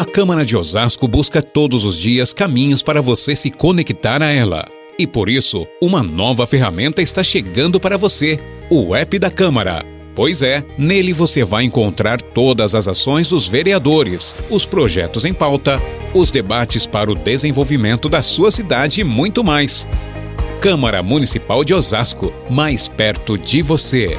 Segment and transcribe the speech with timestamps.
[0.00, 4.66] A Câmara de Osasco busca todos os dias caminhos para você se conectar a ela.
[4.98, 8.40] E por isso, uma nova ferramenta está chegando para você:
[8.70, 9.84] o app da Câmara.
[10.14, 15.78] Pois é, nele você vai encontrar todas as ações dos vereadores, os projetos em pauta,
[16.14, 19.86] os debates para o desenvolvimento da sua cidade e muito mais.
[20.62, 24.16] Câmara Municipal de Osasco, mais perto de você.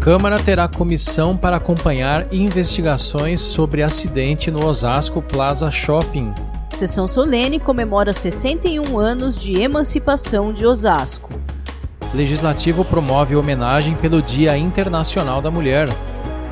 [0.00, 6.32] Câmara terá comissão para acompanhar investigações sobre acidente no Osasco Plaza Shopping.
[6.70, 11.30] Sessão solene comemora 61 anos de emancipação de Osasco.
[12.14, 15.86] Legislativo promove homenagem pelo Dia Internacional da Mulher.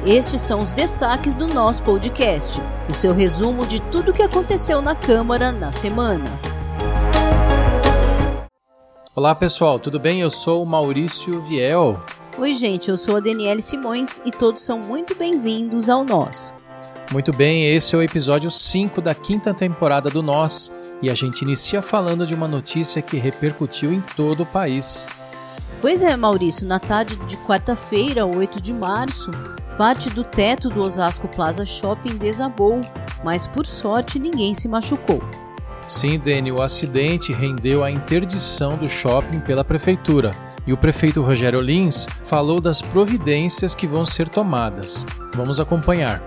[0.05, 4.83] Estes são os destaques do nosso podcast, o seu resumo de tudo o que aconteceu
[4.83, 6.39] na Câmara na semana.
[9.17, 10.21] Olá pessoal, tudo bem?
[10.21, 11.99] Eu sou o Maurício Viel.
[12.39, 16.55] Oi, gente, eu sou a Daniele Simões e todos são muito bem-vindos ao Nós.
[17.11, 20.73] Muito bem, esse é o episódio 5 da quinta temporada do Nós
[21.03, 25.09] e a gente inicia falando de uma notícia que repercutiu em todo o país.
[25.81, 29.33] Pois é, Maurício, na tarde de quarta-feira, 8 de março,
[29.77, 32.81] parte do teto do Osasco Plaza Shopping desabou,
[33.25, 35.21] mas por sorte ninguém se machucou.
[35.89, 40.33] Sim, Dani, o acidente rendeu a interdição do shopping pela prefeitura
[40.67, 45.07] e o prefeito Rogério Lins falou das providências que vão ser tomadas.
[45.35, 46.21] Vamos acompanhar.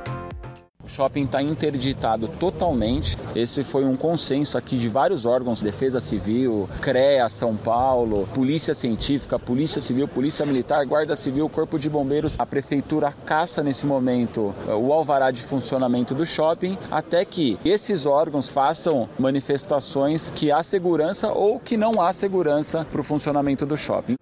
[0.92, 3.17] Shopping está interditado totalmente.
[3.36, 9.39] Esse foi um consenso aqui de vários órgãos, Defesa Civil, CREA São Paulo, Polícia Científica,
[9.39, 12.36] Polícia Civil, Polícia Militar, Guarda Civil, Corpo de Bombeiros.
[12.38, 18.05] A prefeitura caça nesse momento eh, o alvará de funcionamento do shopping até que esses
[18.05, 23.78] órgãos façam manifestações que há segurança ou que não há segurança para o funcionamento do
[23.78, 24.20] shopping.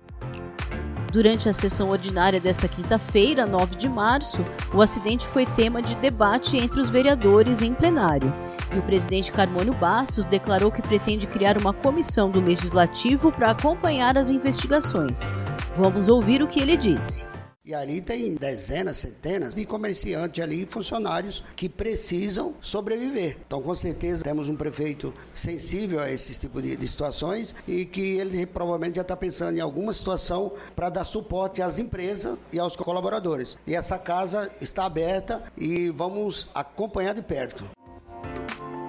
[1.11, 6.55] Durante a sessão ordinária desta quinta-feira, 9 de março, o acidente foi tema de debate
[6.55, 8.31] entre os vereadores em plenário.
[8.75, 14.17] E o presidente Carmônio Bastos declarou que pretende criar uma comissão do Legislativo para acompanhar
[14.17, 15.27] as investigações.
[15.75, 17.28] Vamos ouvir o que ele disse.
[17.69, 23.37] E ali tem dezenas, centenas de comerciantes ali, funcionários que precisam sobreviver.
[23.45, 28.17] Então, com certeza, temos um prefeito sensível a esse tipo de, de situações e que
[28.17, 32.75] ele provavelmente já está pensando em alguma situação para dar suporte às empresas e aos
[32.75, 33.55] colaboradores.
[33.67, 37.65] E essa casa está aberta e vamos acompanhar de perto.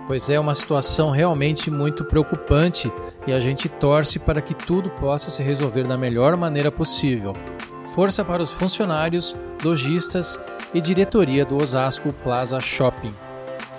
[0.06, 2.91] Pois é uma situação realmente muito preocupante
[3.26, 7.36] e a gente torce para que tudo possa se resolver da melhor maneira possível
[7.95, 10.39] força para os funcionários, lojistas
[10.73, 13.15] e diretoria do Osasco Plaza Shopping.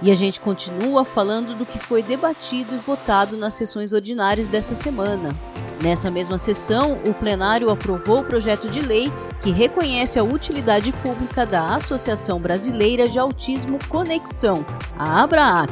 [0.01, 4.73] E a gente continua falando do que foi debatido e votado nas sessões ordinárias dessa
[4.73, 5.35] semana.
[5.79, 9.11] Nessa mesma sessão, o plenário aprovou o projeto de lei
[9.41, 14.65] que reconhece a utilidade pública da Associação Brasileira de Autismo Conexão,
[14.97, 15.71] a ABRAAC.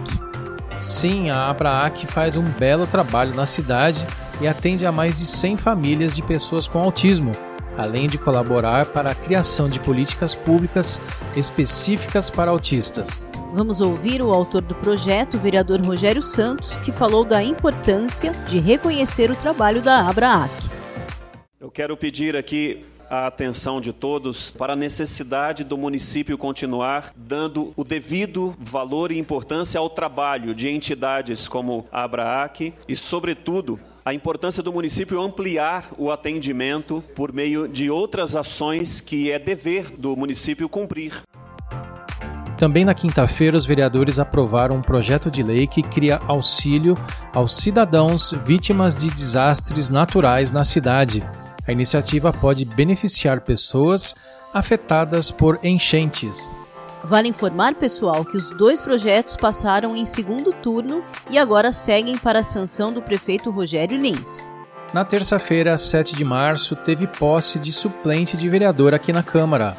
[0.80, 4.08] Sim, a ABRAAC faz um belo trabalho na cidade
[4.42, 7.36] e atende a mais de 100 famílias de pessoas com autismo
[7.80, 11.02] além de colaborar para a criação de políticas públicas
[11.36, 13.32] específicas para autistas.
[13.54, 18.60] Vamos ouvir o autor do projeto, o vereador Rogério Santos, que falou da importância de
[18.60, 20.52] reconhecer o trabalho da Abraac.
[21.60, 27.74] Eu quero pedir aqui a atenção de todos para a necessidade do município continuar dando
[27.76, 33.80] o devido valor e importância ao trabalho de entidades como a Abraac e, sobretudo,
[34.10, 39.92] a importância do município ampliar o atendimento por meio de outras ações que é dever
[39.92, 41.22] do município cumprir.
[42.58, 46.98] Também na quinta-feira, os vereadores aprovaram um projeto de lei que cria auxílio
[47.32, 51.24] aos cidadãos vítimas de desastres naturais na cidade.
[51.68, 54.16] A iniciativa pode beneficiar pessoas
[54.52, 56.69] afetadas por enchentes.
[57.04, 62.40] Vale informar, pessoal, que os dois projetos passaram em segundo turno e agora seguem para
[62.40, 64.48] a sanção do prefeito Rogério Lins.
[64.94, 69.78] Na terça-feira, 7 de março, teve posse de suplente de vereador aqui na Câmara.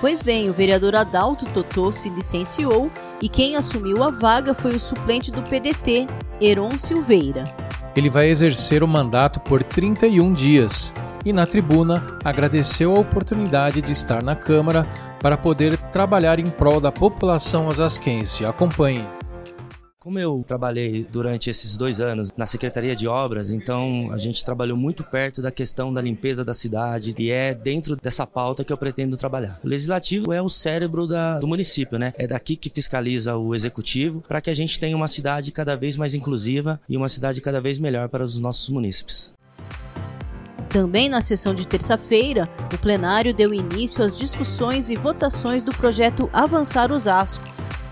[0.00, 2.90] Pois bem, o vereador Adalto Totô se licenciou
[3.20, 6.06] e quem assumiu a vaga foi o suplente do PDT,
[6.40, 7.44] Heron Silveira.
[7.94, 10.92] Ele vai exercer o mandato por 31 dias
[11.26, 14.86] e, na tribuna, agradeceu a oportunidade de estar na Câmara
[15.20, 18.46] para poder trabalhar em prol da população osasquense.
[18.46, 19.04] Acompanhe.
[19.98, 24.76] Como eu trabalhei durante esses dois anos na Secretaria de Obras, então a gente trabalhou
[24.76, 28.78] muito perto da questão da limpeza da cidade e é dentro dessa pauta que eu
[28.78, 29.58] pretendo trabalhar.
[29.64, 32.14] O legislativo é o cérebro da, do município, né?
[32.16, 35.96] É daqui que fiscaliza o executivo para que a gente tenha uma cidade cada vez
[35.96, 39.34] mais inclusiva e uma cidade cada vez melhor para os nossos munícipes.
[40.76, 46.28] Também na sessão de terça-feira, o plenário deu início às discussões e votações do projeto
[46.34, 47.42] Avançar Osasco,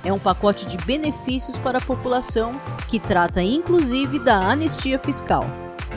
[0.04, 5.46] é um pacote de benefícios para a população que trata inclusive da anistia fiscal.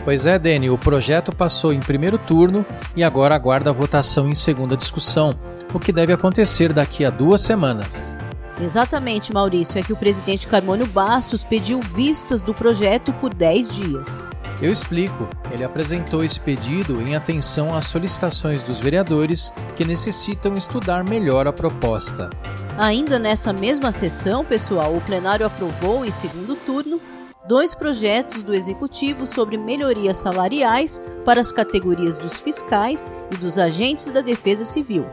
[0.06, 4.34] Pois é, Dani, o projeto passou em primeiro turno e agora aguarda a votação em
[4.34, 5.34] segunda discussão,
[5.74, 8.16] o que deve acontecer daqui a duas semanas.
[8.62, 14.24] Exatamente, Maurício, é que o presidente Carmônio Bastos pediu vistas do projeto por 10 dias.
[14.60, 15.30] Eu explico.
[15.52, 21.54] Ele apresentou esse pedido em atenção às solicitações dos vereadores que necessitam estudar melhor a
[21.54, 22.30] proposta.
[22.76, 27.00] Ainda nessa mesma sessão, pessoal, o plenário aprovou, em segundo turno,
[27.48, 34.12] dois projetos do Executivo sobre melhorias salariais para as categorias dos fiscais e dos agentes
[34.12, 35.06] da Defesa Civil.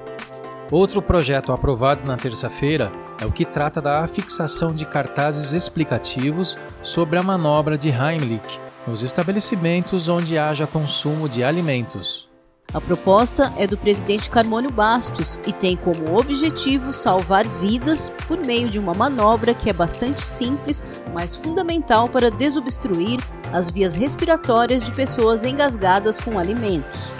[0.70, 2.90] Outro projeto aprovado na terça-feira
[3.20, 9.02] é o que trata da fixação de cartazes explicativos sobre a manobra de Heimlich nos
[9.02, 12.28] estabelecimentos onde haja consumo de alimentos.
[12.72, 18.68] A proposta é do presidente Carmônio Bastos e tem como objetivo salvar vidas por meio
[18.68, 23.20] de uma manobra que é bastante simples, mas fundamental para desobstruir
[23.52, 27.12] as vias respiratórias de pessoas engasgadas com alimentos.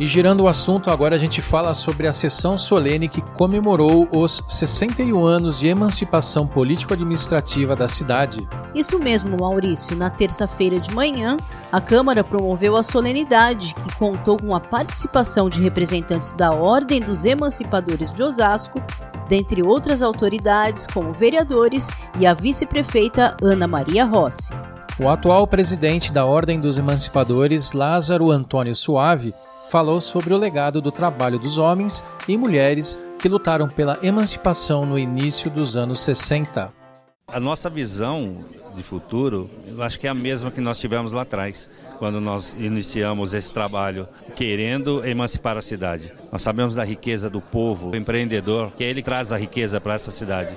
[0.00, 4.42] E girando o assunto, agora a gente fala sobre a sessão solene que comemorou os
[4.48, 8.48] 61 anos de emancipação político-administrativa da cidade.
[8.74, 9.96] Isso mesmo, Maurício.
[9.96, 11.36] Na terça-feira de manhã,
[11.74, 17.24] a Câmara promoveu a solenidade, que contou com a participação de representantes da Ordem dos
[17.24, 18.80] Emancipadores de Osasco,
[19.28, 24.52] dentre outras autoridades, como vereadores e a vice-prefeita Ana Maria Rossi.
[25.00, 29.34] O atual presidente da Ordem dos Emancipadores, Lázaro Antônio Suave,
[29.68, 34.96] falou sobre o legado do trabalho dos homens e mulheres que lutaram pela emancipação no
[34.96, 36.83] início dos anos 60.
[37.26, 38.44] A nossa visão
[38.76, 41.68] de futuro, eu acho que é a mesma que nós tivemos lá atrás,
[41.98, 44.06] quando nós iniciamos esse trabalho,
[44.36, 46.12] querendo emancipar a cidade.
[46.30, 49.94] Nós sabemos da riqueza do povo, do empreendedor, que é ele traz a riqueza para
[49.94, 50.54] essa cidade.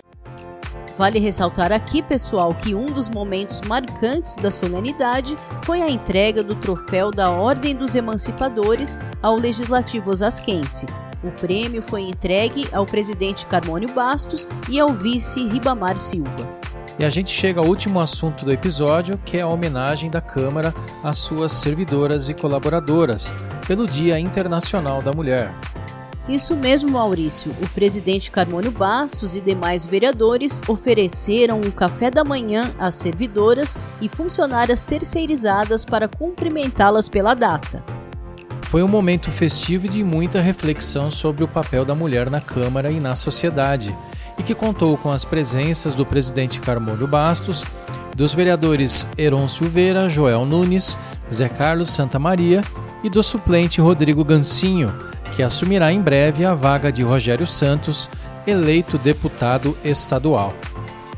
[0.98, 6.54] Vale ressaltar aqui, pessoal, que um dos momentos marcantes da solenidade foi a entrega do
[6.54, 10.86] troféu da Ordem dos Emancipadores ao Legislativo Osasquense.
[11.24, 16.58] O prêmio foi entregue ao presidente Carmônio Bastos e ao vice Ribamar Silva.
[17.00, 20.74] E a gente chega ao último assunto do episódio, que é a homenagem da Câmara
[21.04, 23.34] às suas servidoras e colaboradoras
[23.68, 25.54] pelo Dia Internacional da Mulher.
[26.28, 27.56] Isso mesmo, Maurício.
[27.62, 34.10] O presidente Carmônio Bastos e demais vereadores ofereceram um café da manhã às servidoras e
[34.10, 37.97] funcionárias terceirizadas para cumprimentá-las pela data.
[38.70, 42.92] Foi um momento festivo e de muita reflexão sobre o papel da mulher na Câmara
[42.92, 43.96] e na sociedade
[44.38, 47.64] e que contou com as presenças do presidente Carmônio Bastos,
[48.14, 51.00] dos vereadores Heron Silveira, Joel Nunes,
[51.34, 52.62] Zé Carlos Santa Maria
[53.02, 54.94] e do suplente Rodrigo Gancinho,
[55.34, 58.10] que assumirá em breve a vaga de Rogério Santos,
[58.46, 60.54] eleito deputado estadual.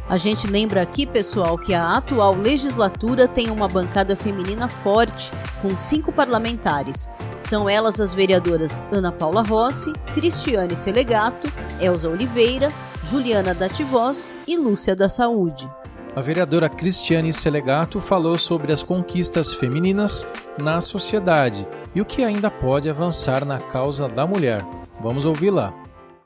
[0.08, 5.78] A gente lembra aqui, pessoal, que a atual legislatura tem uma bancada feminina forte, com
[5.78, 7.10] cinco parlamentares.
[7.40, 12.70] São elas as vereadoras Ana Paula Rossi, Cristiane Selegato, Elza Oliveira,
[13.04, 15.70] Juliana Dativós e Lúcia da Saúde.
[16.16, 20.28] A vereadora Cristiane Selegato falou sobre as conquistas femininas
[20.58, 21.66] na sociedade
[21.96, 24.66] e o que ainda pode avançar na causa da mulher.
[25.00, 25.74] Vamos ouvi-la.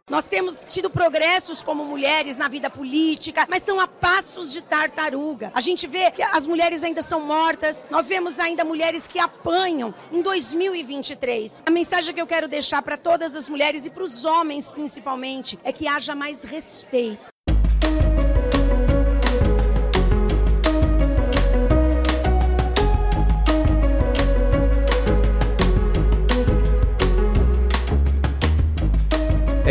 [0.10, 5.50] Nós temos tido progressos como mulheres na vida política, mas são a passos de tartaruga.
[5.56, 9.96] A gente vê que as mulheres ainda são mortas, nós vemos ainda mulheres que apanham
[10.12, 11.62] em 2023.
[11.66, 15.58] A mensagem que eu quero deixar para todas as mulheres e para os homens principalmente
[15.64, 17.33] é que haja mais respeito.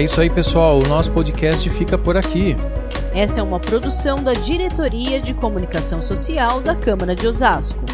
[0.03, 0.81] É isso aí, pessoal.
[0.85, 2.57] O nosso podcast fica por aqui.
[3.15, 7.85] Essa é uma produção da Diretoria de Comunicação Social da Câmara de Osasco.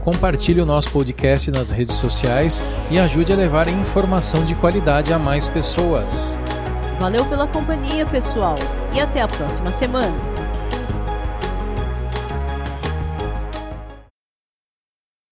[0.00, 5.18] compartilhe o nosso podcast nas redes sociais e ajude a levar informação de qualidade a
[5.18, 6.38] mais pessoas.
[7.00, 8.56] Valeu pela companhia, pessoal,
[8.92, 10.35] e até a próxima semana.